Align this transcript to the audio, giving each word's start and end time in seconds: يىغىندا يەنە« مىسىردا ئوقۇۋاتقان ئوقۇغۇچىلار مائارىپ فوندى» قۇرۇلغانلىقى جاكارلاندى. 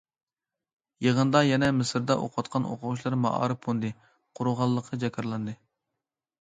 يىغىندا 1.05 1.41
يەنە« 1.47 1.69
مىسىردا 1.81 2.17
ئوقۇۋاتقان 2.23 2.67
ئوقۇغۇچىلار 2.71 3.19
مائارىپ 3.27 3.69
فوندى» 3.69 3.95
قۇرۇلغانلىقى 4.41 5.03
جاكارلاندى. 5.07 5.59